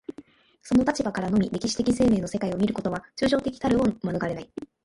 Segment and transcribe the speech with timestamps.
[0.63, 4.51] その立場からのみ歴史的生命の世界を見ることは、抽象的たるを免れない。